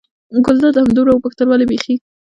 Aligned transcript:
ګلداد 0.45 0.75
همدومره 0.83 1.11
وپوښتل: 1.13 1.47
ولې 1.49 1.65
بېخي. 1.69 1.95